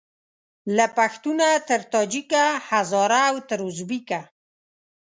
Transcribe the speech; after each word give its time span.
له 0.77 0.85
پښتونه 0.97 1.47
تر 1.67 1.81
تاجیکه 1.93 2.43
هزاره 2.69 3.21
او 3.29 3.37
تر 3.49 3.59
اوزبیکه 3.67 4.21